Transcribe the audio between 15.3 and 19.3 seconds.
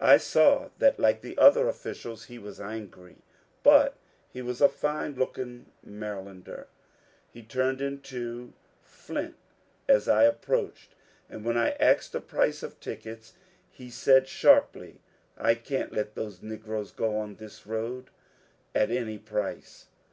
I can't let those negroes go on this road at any